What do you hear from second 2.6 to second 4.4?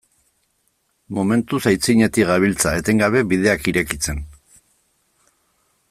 etengabe bideak irekitzen.